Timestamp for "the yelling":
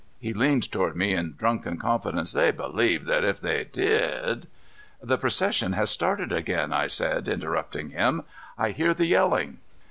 8.95-9.59